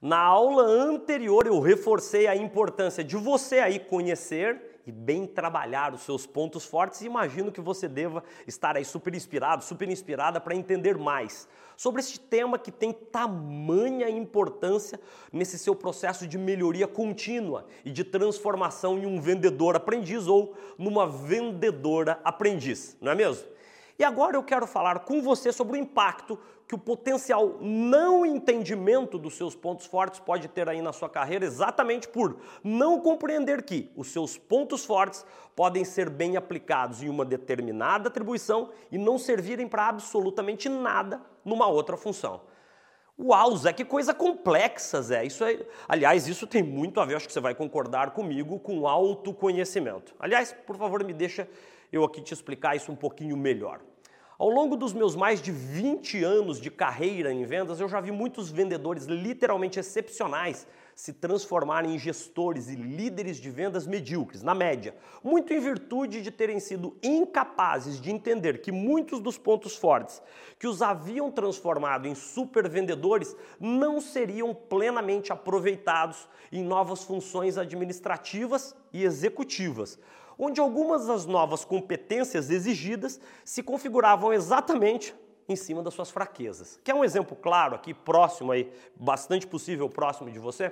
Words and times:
Na 0.00 0.20
aula 0.20 0.62
anterior 0.62 1.44
eu 1.44 1.58
reforcei 1.58 2.28
a 2.28 2.36
importância 2.36 3.02
de 3.02 3.16
você 3.16 3.58
aí 3.58 3.80
conhecer 3.80 4.80
e 4.86 4.92
bem 4.92 5.26
trabalhar 5.26 5.92
os 5.92 6.02
seus 6.02 6.24
pontos 6.24 6.64
fortes 6.64 7.02
imagino 7.02 7.50
que 7.50 7.60
você 7.60 7.88
deva 7.88 8.22
estar 8.46 8.76
aí 8.76 8.84
super 8.84 9.12
inspirado, 9.12 9.64
super 9.64 9.88
inspirada 9.90 10.40
para 10.40 10.54
entender 10.54 10.96
mais 10.96 11.48
sobre 11.76 12.00
este 12.00 12.20
tema 12.20 12.60
que 12.60 12.70
tem 12.70 12.92
tamanha 12.92 14.08
importância 14.08 15.00
nesse 15.32 15.58
seu 15.58 15.74
processo 15.74 16.28
de 16.28 16.38
melhoria 16.38 16.86
contínua 16.86 17.66
e 17.84 17.90
de 17.90 18.04
transformação 18.04 18.96
em 18.98 19.04
um 19.04 19.20
vendedor 19.20 19.74
aprendiz 19.74 20.28
ou 20.28 20.56
numa 20.78 21.08
vendedora 21.08 22.20
aprendiz, 22.22 22.96
não 23.00 23.10
é 23.10 23.16
mesmo? 23.16 23.57
E 23.98 24.04
agora 24.04 24.36
eu 24.36 24.44
quero 24.44 24.64
falar 24.64 25.00
com 25.00 25.20
você 25.20 25.50
sobre 25.50 25.76
o 25.76 25.80
impacto 25.80 26.38
que 26.68 26.74
o 26.74 26.78
potencial 26.78 27.56
não 27.60 28.24
entendimento 28.24 29.18
dos 29.18 29.36
seus 29.36 29.56
pontos 29.56 29.86
fortes 29.86 30.20
pode 30.20 30.46
ter 30.46 30.68
aí 30.68 30.80
na 30.80 30.92
sua 30.92 31.08
carreira, 31.08 31.44
exatamente 31.44 32.06
por 32.06 32.36
não 32.62 33.00
compreender 33.00 33.64
que 33.64 33.90
os 33.96 34.08
seus 34.12 34.38
pontos 34.38 34.84
fortes 34.84 35.26
podem 35.56 35.84
ser 35.84 36.08
bem 36.08 36.36
aplicados 36.36 37.02
em 37.02 37.08
uma 37.08 37.24
determinada 37.24 38.08
atribuição 38.08 38.70
e 38.92 38.96
não 38.96 39.18
servirem 39.18 39.66
para 39.66 39.88
absolutamente 39.88 40.68
nada 40.68 41.20
numa 41.44 41.66
outra 41.66 41.96
função. 41.96 42.42
Uau, 43.18 43.56
Zé, 43.56 43.72
que 43.72 43.84
coisa 43.84 44.14
complexa, 44.14 45.02
Zé. 45.02 45.24
Isso 45.24 45.42
é, 45.42 45.66
aliás, 45.88 46.28
isso 46.28 46.46
tem 46.46 46.62
muito 46.62 47.00
a 47.00 47.04
ver, 47.04 47.16
acho 47.16 47.26
que 47.26 47.32
você 47.32 47.40
vai 47.40 47.52
concordar 47.52 48.12
comigo, 48.12 48.60
com 48.60 48.86
autoconhecimento. 48.86 50.14
Aliás, 50.20 50.52
por 50.52 50.76
favor, 50.76 51.02
me 51.02 51.12
deixa 51.12 51.48
eu 51.92 52.04
aqui 52.04 52.20
te 52.20 52.32
explicar 52.32 52.76
isso 52.76 52.92
um 52.92 52.96
pouquinho 52.96 53.36
melhor. 53.36 53.80
Ao 54.38 54.48
longo 54.48 54.76
dos 54.76 54.92
meus 54.92 55.16
mais 55.16 55.42
de 55.42 55.50
20 55.50 56.22
anos 56.22 56.60
de 56.60 56.70
carreira 56.70 57.32
em 57.32 57.44
vendas, 57.44 57.80
eu 57.80 57.88
já 57.88 58.00
vi 58.00 58.12
muitos 58.12 58.48
vendedores 58.48 59.06
literalmente 59.06 59.80
excepcionais 59.80 60.64
se 60.94 61.12
transformarem 61.12 61.96
em 61.96 61.98
gestores 61.98 62.68
e 62.68 62.76
líderes 62.76 63.38
de 63.38 63.50
vendas 63.50 63.84
medíocres, 63.84 64.40
na 64.40 64.54
média, 64.54 64.94
muito 65.24 65.52
em 65.52 65.58
virtude 65.58 66.22
de 66.22 66.30
terem 66.30 66.60
sido 66.60 66.96
incapazes 67.02 68.00
de 68.00 68.12
entender 68.12 68.60
que 68.60 68.70
muitos 68.70 69.18
dos 69.18 69.36
pontos 69.36 69.74
fortes 69.74 70.22
que 70.56 70.68
os 70.68 70.82
haviam 70.82 71.32
transformado 71.32 72.06
em 72.06 72.14
super 72.14 72.68
vendedores 72.68 73.34
não 73.58 74.00
seriam 74.00 74.54
plenamente 74.54 75.32
aproveitados 75.32 76.28
em 76.52 76.62
novas 76.62 77.02
funções 77.02 77.58
administrativas 77.58 78.72
e 78.92 79.02
executivas 79.02 79.98
onde 80.38 80.60
algumas 80.60 81.06
das 81.06 81.26
novas 81.26 81.64
competências 81.64 82.50
exigidas 82.50 83.20
se 83.44 83.62
configuravam 83.62 84.32
exatamente 84.32 85.14
em 85.48 85.56
cima 85.56 85.82
das 85.82 85.94
suas 85.94 86.10
fraquezas. 86.10 86.78
Quer 86.84 86.94
um 86.94 87.04
exemplo 87.04 87.36
claro 87.36 87.74
aqui, 87.74 87.92
próximo 87.92 88.52
aí, 88.52 88.70
bastante 88.94 89.46
possível 89.46 89.88
próximo 89.88 90.30
de 90.30 90.38
você? 90.38 90.70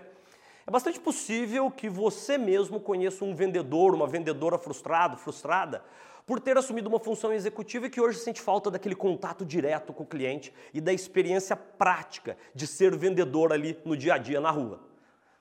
É 0.66 0.70
bastante 0.70 1.00
possível 1.00 1.70
que 1.70 1.88
você 1.88 2.36
mesmo 2.36 2.78
conheça 2.78 3.24
um 3.24 3.34
vendedor, 3.34 3.94
uma 3.94 4.06
vendedora 4.06 4.58
frustrado, 4.58 5.16
frustrada, 5.16 5.82
por 6.26 6.40
ter 6.40 6.58
assumido 6.58 6.88
uma 6.88 6.98
função 6.98 7.32
executiva 7.32 7.86
e 7.86 7.90
que 7.90 8.00
hoje 8.00 8.18
sente 8.18 8.40
falta 8.40 8.68
daquele 8.68 8.96
contato 8.96 9.44
direto 9.44 9.92
com 9.92 10.02
o 10.02 10.06
cliente 10.06 10.52
e 10.74 10.80
da 10.80 10.92
experiência 10.92 11.54
prática 11.54 12.36
de 12.52 12.66
ser 12.66 12.96
vendedor 12.96 13.52
ali 13.52 13.78
no 13.84 13.96
dia 13.96 14.14
a 14.14 14.18
dia 14.18 14.40
na 14.40 14.50
rua. 14.50 14.80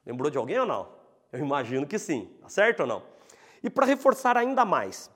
Lembrou 0.05 0.29
de 0.29 0.37
alguém 0.37 0.59
ou 0.59 0.65
não? 0.65 0.87
Eu 1.33 1.39
imagino 1.39 1.87
que 1.87 1.97
sim, 1.97 2.29
tá 2.39 2.47
certo 2.47 2.81
ou 2.81 2.87
não? 2.87 3.14
E 3.65 3.69
para 3.69 3.87
reforçar 3.87 4.37
ainda 4.37 4.63
mais 4.63 5.09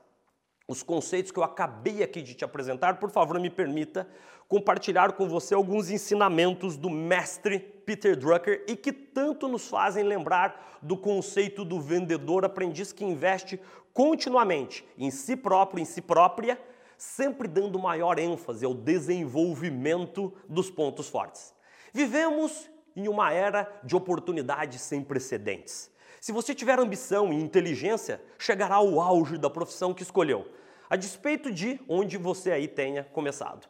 os 0.67 0.81
conceitos 0.81 1.31
que 1.31 1.37
eu 1.37 1.43
acabei 1.43 2.01
aqui 2.01 2.19
de 2.19 2.33
te 2.33 2.43
apresentar, 2.43 2.99
por 2.99 3.11
favor, 3.11 3.39
me 3.39 3.49
permita 3.49 4.09
compartilhar 4.47 5.11
com 5.11 5.29
você 5.29 5.53
alguns 5.53 5.91
ensinamentos 5.91 6.75
do 6.75 6.89
mestre 6.89 7.59
Peter 7.59 8.17
Drucker 8.17 8.65
e 8.67 8.75
que 8.75 8.91
tanto 8.91 9.47
nos 9.47 9.67
fazem 9.67 10.03
lembrar 10.03 10.79
do 10.81 10.97
conceito 10.97 11.63
do 11.63 11.79
vendedor 11.79 12.43
aprendiz 12.43 12.91
que 12.91 13.05
investe 13.05 13.61
continuamente 13.93 14.83
em 14.97 15.11
si 15.11 15.35
próprio, 15.35 15.83
em 15.83 15.85
si 15.85 16.01
própria, 16.01 16.59
sempre 16.97 17.47
dando 17.47 17.77
maior 17.77 18.17
ênfase 18.17 18.65
ao 18.65 18.73
desenvolvimento 18.73 20.33
dos 20.49 20.71
pontos 20.71 21.07
fortes. 21.07 21.53
Vivemos 21.93 22.67
em 22.95 23.07
uma 23.07 23.31
era 23.31 23.71
de 23.83 23.95
oportunidades 23.95 24.81
sem 24.81 25.03
precedentes. 25.03 25.91
Se 26.19 26.31
você 26.31 26.53
tiver 26.53 26.79
ambição 26.79 27.31
e 27.31 27.35
inteligência, 27.35 28.21
chegará 28.37 28.75
ao 28.75 28.99
auge 28.99 29.37
da 29.37 29.49
profissão 29.49 29.93
que 29.93 30.03
escolheu, 30.03 30.47
a 30.89 30.95
despeito 30.95 31.51
de 31.51 31.79
onde 31.87 32.17
você 32.17 32.51
aí 32.51 32.67
tenha 32.67 33.03
começado. 33.05 33.67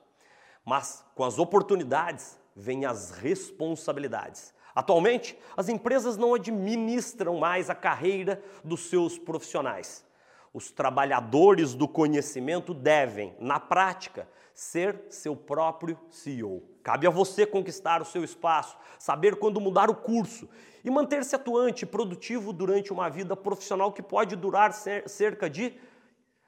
Mas 0.66 1.06
com 1.16 1.24
as 1.24 1.38
oportunidades 1.38 2.40
vêm 2.56 2.86
as 2.86 3.12
responsabilidades. 3.12 4.54
Atualmente, 4.74 5.38
as 5.56 5.70
empresas 5.70 6.18
não 6.18 6.34
administram 6.34 7.38
mais 7.38 7.70
a 7.70 7.76
carreira 7.76 8.42
dos 8.64 8.90
seus 8.90 9.18
profissionais. 9.18 10.06
Os 10.54 10.72
trabalhadores 10.72 11.74
do 11.76 11.88
conhecimento 11.88 12.74
devem, 12.74 13.36
na 13.40 13.60
prática, 13.60 14.28
ser 14.54 15.06
seu 15.10 15.36
próprio 15.36 15.98
CEO. 16.10 16.64
Cabe 16.84 17.06
a 17.06 17.10
você 17.10 17.46
conquistar 17.46 18.02
o 18.02 18.06
seu 18.06 18.24
espaço, 18.24 18.78
saber 18.98 19.36
quando 19.38 19.62
mudar 19.62 19.90
o 19.90 19.96
curso 19.96 20.50
e 20.84 20.90
manter-se 20.90 21.36
atuante 21.36 21.84
e 21.84 21.88
produtivo 21.88 22.52
durante 22.52 22.92
uma 22.92 23.10
vida 23.10 23.36
profissional 23.36 23.94
que 23.94 24.02
pode 24.02 24.36
durar 24.36 24.74
cerca 24.74 25.50
de 25.50 25.74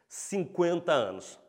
50 0.07 0.91
anos. 0.91 1.39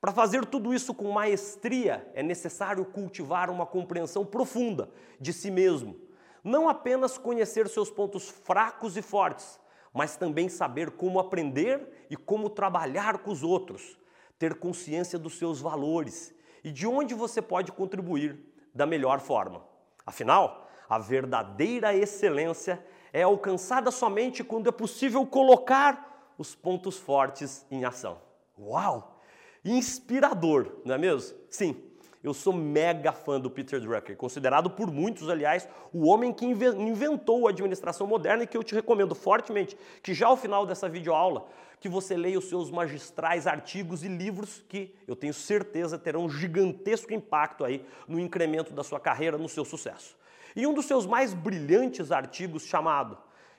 Para 0.00 0.12
fazer 0.12 0.44
tudo 0.46 0.74
isso 0.74 0.92
com 0.94 1.10
maestria, 1.12 2.10
é 2.14 2.22
necessário 2.22 2.84
cultivar 2.86 3.50
uma 3.50 3.66
compreensão 3.66 4.24
profunda 4.24 4.90
de 5.20 5.32
si 5.32 5.50
mesmo. 5.50 5.96
Não 6.42 6.68
apenas 6.68 7.18
conhecer 7.18 7.68
seus 7.68 7.90
pontos 7.90 8.28
fracos 8.28 8.96
e 8.96 9.02
fortes, 9.02 9.60
mas 9.92 10.16
também 10.16 10.48
saber 10.48 10.90
como 10.92 11.18
aprender 11.18 12.06
e 12.08 12.16
como 12.16 12.50
trabalhar 12.50 13.18
com 13.18 13.30
os 13.30 13.42
outros 13.42 13.98
ter 14.40 14.54
consciência 14.54 15.18
dos 15.18 15.36
seus 15.36 15.60
valores 15.60 16.34
e 16.64 16.72
de 16.72 16.86
onde 16.86 17.12
você 17.14 17.42
pode 17.42 17.70
contribuir 17.72 18.38
da 18.74 18.86
melhor 18.86 19.20
forma. 19.20 19.62
Afinal, 20.06 20.66
a 20.88 20.98
verdadeira 20.98 21.94
excelência 21.94 22.82
é 23.12 23.22
alcançada 23.22 23.90
somente 23.90 24.42
quando 24.42 24.70
é 24.70 24.72
possível 24.72 25.26
colocar 25.26 26.32
os 26.38 26.54
pontos 26.54 26.96
fortes 26.96 27.66
em 27.70 27.84
ação. 27.84 28.18
Uau! 28.58 29.20
Inspirador, 29.62 30.80
não 30.86 30.94
é 30.94 30.98
mesmo? 30.98 31.36
Sim, 31.50 31.89
eu 32.22 32.34
sou 32.34 32.52
mega 32.52 33.12
fã 33.12 33.40
do 33.40 33.50
Peter 33.50 33.80
Drucker, 33.80 34.16
considerado 34.16 34.68
por 34.70 34.90
muitos, 34.90 35.28
aliás, 35.28 35.68
o 35.92 36.06
homem 36.06 36.32
que 36.32 36.44
inventou 36.44 37.46
a 37.46 37.50
administração 37.50 38.06
moderna 38.06 38.44
e 38.44 38.46
que 38.46 38.56
eu 38.56 38.62
te 38.62 38.74
recomendo 38.74 39.14
fortemente 39.14 39.76
que 40.02 40.12
já 40.12 40.26
ao 40.26 40.36
final 40.36 40.66
dessa 40.66 40.88
videoaula 40.88 41.46
que 41.80 41.88
você 41.88 42.14
leia 42.14 42.38
os 42.38 42.48
seus 42.48 42.70
magistrais 42.70 43.46
artigos 43.46 44.04
e 44.04 44.08
livros 44.08 44.62
que 44.68 44.94
eu 45.08 45.16
tenho 45.16 45.32
certeza 45.32 45.98
terão 45.98 46.26
um 46.26 46.30
gigantesco 46.30 47.12
impacto 47.14 47.64
aí 47.64 47.84
no 48.06 48.20
incremento 48.20 48.74
da 48.74 48.84
sua 48.84 49.00
carreira, 49.00 49.38
no 49.38 49.48
seu 49.48 49.64
sucesso. 49.64 50.14
E 50.54 50.66
um 50.66 50.74
dos 50.74 50.84
seus 50.84 51.06
mais 51.06 51.32
brilhantes 51.32 52.12
artigos 52.12 52.64
chamado 52.64 53.16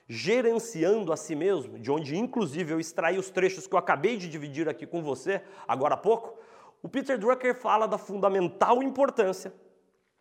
Gerenciando 0.08 1.12
a 1.12 1.16
si 1.16 1.34
mesmo, 1.34 1.78
de 1.78 1.90
onde 1.90 2.16
inclusive 2.16 2.72
eu 2.72 2.80
extraí 2.80 3.18
os 3.18 3.30
trechos 3.30 3.66
que 3.66 3.74
eu 3.74 3.78
acabei 3.78 4.16
de 4.16 4.28
dividir 4.28 4.68
aqui 4.68 4.84
com 4.84 5.02
você 5.02 5.40
agora 5.66 5.94
há 5.94 5.96
pouco, 5.96 6.38
o 6.82 6.88
Peter 6.88 7.16
Drucker 7.16 7.54
fala 7.54 7.86
da 7.86 7.96
fundamental 7.96 8.82
importância 8.82 9.54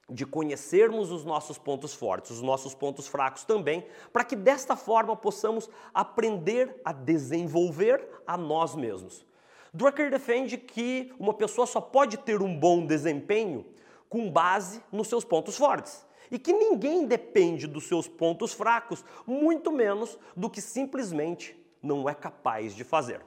de 0.10 0.26
conhecermos 0.26 1.12
os 1.12 1.24
nossos 1.24 1.58
pontos 1.58 1.94
fortes, 1.94 2.32
os 2.32 2.42
nossos 2.42 2.76
pontos 2.76 3.08
fracos 3.08 3.46
também, 3.46 3.86
para 4.12 4.26
que 4.26 4.36
desta 4.36 4.76
forma 4.76 5.16
possamos 5.16 5.70
aprender 5.94 6.80
a 6.84 6.92
desenvolver 6.92 8.08
a 8.28 8.38
nós 8.38 8.76
mesmos. 8.76 9.26
Drucker 9.74 10.12
defende 10.12 10.58
que 10.58 11.14
uma 11.18 11.34
pessoa 11.34 11.66
só 11.66 11.80
pode 11.80 12.18
ter 12.18 12.42
um 12.42 12.60
bom 12.60 12.86
desempenho 12.86 13.66
com 14.10 14.30
base 14.30 14.84
nos 14.92 15.08
seus 15.08 15.24
pontos 15.24 15.58
fortes 15.58 16.06
e 16.30 16.38
que 16.38 16.52
ninguém 16.52 17.06
depende 17.06 17.66
dos 17.68 17.88
seus 17.88 18.08
pontos 18.08 18.54
fracos, 18.54 19.04
muito 19.26 19.72
menos 19.72 20.20
do 20.36 20.50
que 20.50 20.62
simplesmente 20.62 21.58
não 21.82 22.08
é 22.08 22.14
capaz 22.14 22.76
de 22.76 22.84
fazer. 22.84 23.22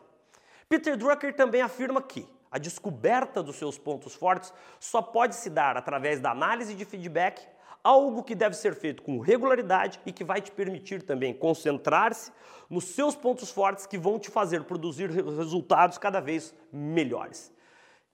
Peter 0.68 0.96
Drucker 0.96 1.34
também 1.34 1.62
afirma 1.62 2.02
que 2.02 2.26
a 2.54 2.58
descoberta 2.58 3.42
dos 3.42 3.56
seus 3.56 3.76
pontos 3.76 4.14
fortes 4.14 4.54
só 4.78 5.02
pode 5.02 5.34
se 5.34 5.50
dar 5.50 5.76
através 5.76 6.20
da 6.20 6.30
análise 6.30 6.72
de 6.72 6.84
feedback, 6.84 7.44
algo 7.82 8.22
que 8.22 8.32
deve 8.32 8.54
ser 8.54 8.76
feito 8.76 9.02
com 9.02 9.18
regularidade 9.18 10.00
e 10.06 10.12
que 10.12 10.22
vai 10.22 10.40
te 10.40 10.52
permitir 10.52 11.02
também 11.02 11.34
concentrar-se 11.34 12.30
nos 12.70 12.84
seus 12.84 13.16
pontos 13.16 13.50
fortes 13.50 13.86
que 13.86 13.98
vão 13.98 14.20
te 14.20 14.30
fazer 14.30 14.62
produzir 14.62 15.10
resultados 15.10 15.98
cada 15.98 16.20
vez 16.20 16.54
melhores. 16.72 17.52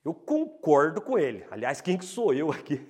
Eu 0.03 0.15
concordo 0.15 1.03
com 1.03 1.19
ele. 1.19 1.45
Aliás, 1.51 1.83
quem 1.83 1.99
que 1.99 2.07
sou 2.07 2.33
eu 2.33 2.51
aqui 2.51 2.81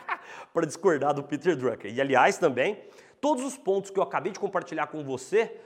para 0.52 0.66
discordar 0.66 1.14
do 1.14 1.22
Peter 1.22 1.56
Drucker? 1.56 1.90
E 1.90 2.02
aliás, 2.02 2.36
também, 2.36 2.84
todos 3.18 3.42
os 3.42 3.56
pontos 3.56 3.90
que 3.90 3.98
eu 3.98 4.02
acabei 4.02 4.30
de 4.30 4.38
compartilhar 4.38 4.88
com 4.88 5.02
você 5.02 5.58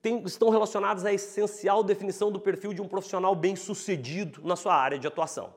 tem, 0.00 0.22
estão 0.24 0.50
relacionados 0.50 1.04
à 1.04 1.12
essencial 1.12 1.82
definição 1.82 2.30
do 2.30 2.40
perfil 2.40 2.72
de 2.72 2.80
um 2.80 2.88
profissional 2.88 3.34
bem-sucedido 3.34 4.40
na 4.44 4.56
sua 4.56 4.74
área 4.74 4.98
de 4.98 5.06
atuação. 5.06 5.54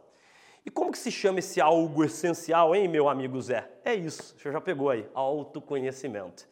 E 0.66 0.69
como 0.69 0.92
que 0.92 0.98
se 0.98 1.12
chama 1.12 1.39
esse 1.39 1.62
algo 1.62 2.04
essencial, 2.04 2.75
hein, 2.75 2.88
meu 2.88 3.07
amigo 3.07 3.42
Zé? 3.42 3.69
É 3.83 3.95
isso, 3.95 4.36
você 4.38 4.51
já 4.51 4.60
pegou 4.60 4.89
aí, 4.89 5.07
autoconhecimento. 5.13 6.48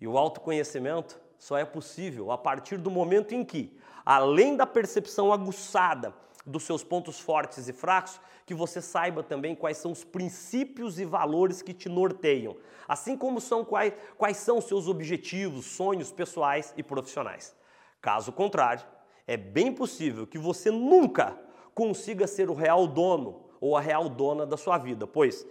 E 0.00 0.06
o 0.06 0.18
autoconhecimento 0.18 1.18
só 1.38 1.56
é 1.56 1.64
possível 1.64 2.30
a 2.30 2.38
partir 2.38 2.76
do 2.76 2.90
momento 2.90 3.34
em 3.34 3.44
que, 3.44 3.78
além 4.04 4.56
da 4.56 4.66
percepção 4.66 5.32
aguçada 5.32 6.14
dos 6.46 6.62
seus 6.62 6.84
pontos 6.84 7.18
fortes 7.18 7.68
e 7.68 7.72
fracos, 7.72 8.20
que 8.46 8.54
você 8.54 8.80
saiba 8.80 9.22
também 9.22 9.54
quais 9.54 9.78
são 9.78 9.90
os 9.90 10.04
princípios 10.04 11.00
e 11.00 11.04
valores 11.04 11.60
que 11.60 11.74
te 11.74 11.88
norteiam, 11.88 12.56
assim 12.86 13.16
como 13.16 13.40
são 13.40 13.64
quais, 13.64 13.92
quais 14.16 14.36
são 14.36 14.58
os 14.58 14.66
seus 14.66 14.86
objetivos, 14.86 15.66
sonhos 15.66 16.12
pessoais 16.12 16.72
e 16.76 16.82
profissionais. 16.82 17.54
Caso 18.00 18.30
contrário, 18.30 18.86
é 19.26 19.36
bem 19.36 19.72
possível 19.72 20.26
que 20.26 20.38
você 20.38 20.70
nunca 20.70 21.36
consiga 21.74 22.26
ser 22.26 22.48
o 22.48 22.54
real 22.54 22.86
dono 22.86 23.44
ou 23.60 23.76
a 23.76 23.80
real 23.80 24.08
dona 24.08 24.46
da 24.46 24.56
sua 24.56 24.78
vida, 24.78 25.06
pois 25.06 25.44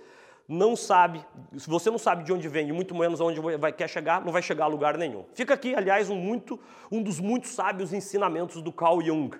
não 0.48 0.76
sabe, 0.76 1.26
se 1.58 1.68
você 1.68 1.90
não 1.90 1.98
sabe 1.98 2.24
de 2.24 2.32
onde 2.32 2.48
vem 2.48 2.70
e 2.70 2.72
muito 2.72 2.94
menos 2.96 3.20
aonde 3.20 3.40
vai 3.58 3.74
quer 3.74 3.90
chegar, 3.90 4.24
não 4.24 4.32
vai 4.32 4.42
chegar 4.42 4.66
a 4.66 4.68
lugar 4.68 4.96
nenhum. 4.98 5.26
Fica 5.34 5.56
aqui, 5.56 5.76
aliás, 5.76 6.10
um, 6.10 6.16
muito, 6.16 6.60
um 6.92 7.02
dos 7.02 7.20
muitos 7.20 7.52
sábios 7.52 7.92
ensinamentos 7.92 8.62
do 8.62 8.72
Carl 8.72 9.02
Jung. 9.02 9.32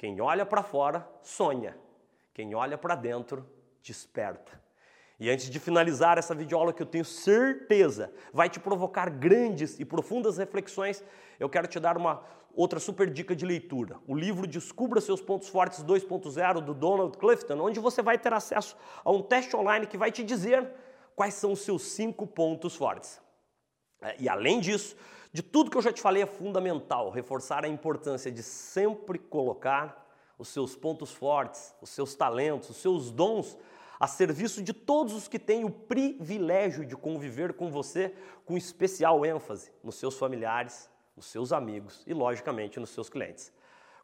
Quem 0.00 0.18
olha 0.18 0.46
para 0.46 0.62
fora 0.62 1.06
sonha, 1.22 1.76
quem 2.32 2.54
olha 2.54 2.78
para 2.78 2.94
dentro 2.94 3.46
desperta. 3.82 4.58
E 5.18 5.28
antes 5.28 5.50
de 5.50 5.60
finalizar 5.60 6.16
essa 6.16 6.34
videoaula 6.34 6.72
que 6.72 6.80
eu 6.80 6.86
tenho 6.86 7.04
certeza 7.04 8.10
vai 8.32 8.48
te 8.48 8.58
provocar 8.58 9.10
grandes 9.10 9.78
e 9.78 9.84
profundas 9.84 10.38
reflexões, 10.38 11.04
eu 11.38 11.50
quero 11.50 11.66
te 11.66 11.78
dar 11.78 11.98
uma 11.98 12.24
outra 12.54 12.80
super 12.80 13.10
dica 13.10 13.36
de 13.36 13.44
leitura. 13.44 13.98
O 14.08 14.16
livro 14.16 14.46
Descubra 14.46 15.02
Seus 15.02 15.20
Pontos 15.20 15.50
Fortes 15.50 15.84
2.0 15.84 16.62
do 16.62 16.72
Donald 16.72 17.18
Clifton, 17.18 17.60
onde 17.60 17.78
você 17.78 18.00
vai 18.00 18.16
ter 18.16 18.32
acesso 18.32 18.78
a 19.04 19.12
um 19.12 19.20
teste 19.20 19.54
online 19.54 19.86
que 19.86 19.98
vai 19.98 20.10
te 20.10 20.24
dizer 20.24 20.66
quais 21.14 21.34
são 21.34 21.52
os 21.52 21.60
seus 21.60 21.82
cinco 21.82 22.26
pontos 22.26 22.74
fortes. 22.74 23.20
É, 24.00 24.16
e 24.18 24.30
além 24.30 24.60
disso, 24.60 24.96
de 25.32 25.42
tudo 25.42 25.70
que 25.70 25.76
eu 25.76 25.82
já 25.82 25.92
te 25.92 26.00
falei, 26.00 26.22
é 26.22 26.26
fundamental 26.26 27.10
reforçar 27.10 27.64
a 27.64 27.68
importância 27.68 28.30
de 28.30 28.42
sempre 28.42 29.18
colocar 29.18 30.06
os 30.38 30.48
seus 30.48 30.74
pontos 30.74 31.12
fortes, 31.12 31.74
os 31.80 31.90
seus 31.90 32.14
talentos, 32.14 32.70
os 32.70 32.76
seus 32.76 33.10
dons 33.10 33.56
a 34.00 34.06
serviço 34.06 34.62
de 34.62 34.72
todos 34.72 35.12
os 35.12 35.28
que 35.28 35.38
têm 35.38 35.62
o 35.62 35.70
privilégio 35.70 36.86
de 36.86 36.96
conviver 36.96 37.52
com 37.52 37.70
você, 37.70 38.14
com 38.46 38.56
especial 38.56 39.26
ênfase 39.26 39.70
nos 39.84 39.96
seus 39.96 40.16
familiares, 40.16 40.88
nos 41.14 41.26
seus 41.26 41.52
amigos 41.52 42.02
e, 42.06 42.14
logicamente, 42.14 42.80
nos 42.80 42.88
seus 42.90 43.10
clientes. 43.10 43.52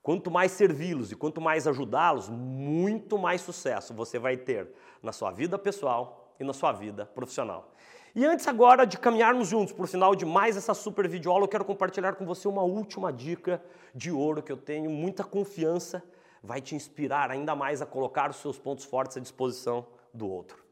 Quanto 0.03 0.31
mais 0.31 0.53
servi-los 0.53 1.11
e 1.11 1.17
quanto 1.17 1.41
mais 1.41 1.67
ajudá-los, 1.67 2.29
muito 2.29 3.17
mais 3.17 3.41
sucesso 3.41 3.95
você 3.95 4.19
vai 4.19 4.37
ter 4.37 4.69
na 5.03 5.13
sua 5.13 5.31
vida 5.31 5.59
pessoal 5.59 6.35
e 6.39 6.45
na 6.45 6.53
sua 6.53 6.73
vida 6.73 7.07
profissional. 7.07 7.73
E 8.17 8.25
antes 8.25 8.49
agora 8.49 8.87
de 8.87 8.97
caminharmos 8.97 9.47
juntos 9.47 9.75
o 9.77 9.87
final 9.87 10.17
de 10.17 10.25
mais 10.25 10.57
essa 10.57 10.73
super 10.73 11.07
videoaula, 11.07 11.45
eu 11.45 11.49
quero 11.49 11.67
compartilhar 11.67 12.15
com 12.15 12.25
você 12.25 12.49
uma 12.49 12.63
última 12.63 13.13
dica 13.13 13.63
de 13.95 14.11
ouro 14.11 14.43
que 14.43 14.51
eu 14.51 14.57
tenho 14.57 14.89
muita 14.89 15.23
confiança 15.23 16.03
vai 16.43 16.63
te 16.63 16.75
inspirar 16.75 17.31
ainda 17.31 17.55
mais 17.55 17.83
a 17.83 17.87
colocar 17.87 18.31
os 18.31 18.37
seus 18.37 18.59
pontos 18.59 18.87
fortes 18.87 19.19
à 19.19 19.21
disposição 19.21 19.87
do 20.15 20.27
outro. 20.27 20.65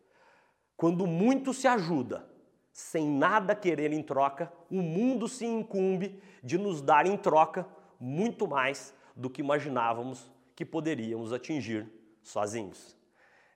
Quando 0.75 1.07
muito 1.07 1.53
se 1.53 1.69
ajuda, 1.69 2.27
sem 2.73 3.07
nada 3.07 3.55
querer 3.55 3.93
em 3.93 4.03
troca, 4.03 4.51
o 4.71 4.81
mundo 4.81 5.29
se 5.29 5.45
incumbe 5.45 6.19
de 6.43 6.57
nos 6.57 6.81
dar 6.81 7.05
em 7.05 7.15
troca 7.15 7.67
muito 8.01 8.49
mais 8.49 8.95
do 9.15 9.29
que 9.29 9.43
imaginávamos 9.43 10.33
que 10.57 10.65
poderíamos 10.65 11.31
atingir 11.31 11.93
sozinhos. 12.23 12.97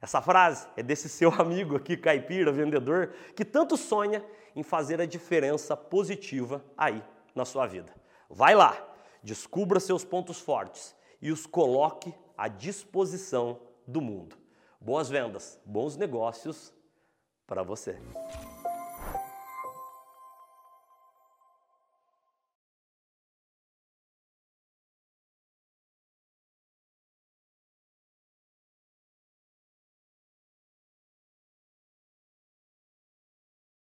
Essa 0.01 0.23
frase 0.23 0.67
é 0.77 0.83
desse 0.83 1.09
seu 1.09 1.31
amigo 1.41 1.77
aqui, 1.77 1.97
caipira, 1.97 2.53
vendedor, 2.53 3.13
que 3.35 3.45
tanto 3.45 3.77
sonha 3.77 4.25
em 4.55 4.63
fazer 4.63 5.01
a 5.01 5.07
diferença 5.07 5.77
positiva 5.77 6.65
aí 6.77 7.03
na 7.35 7.45
sua 7.45 7.67
vida. 7.67 7.93
Vai 8.29 8.55
lá, 8.55 8.77
descubra 9.23 9.81
seus 9.81 10.05
pontos 10.05 10.41
fortes 10.41 10.95
e 11.21 11.33
os 11.33 11.47
coloque 11.47 12.15
à 12.37 12.49
disposição 12.49 13.61
do 13.87 14.01
mundo. 14.01 14.37
Boas 14.81 15.09
vendas, 15.09 15.61
bons 15.65 15.97
negócios 15.97 16.73
para 17.47 17.63
você. 17.63 17.99